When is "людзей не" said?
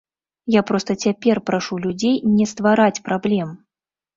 1.85-2.45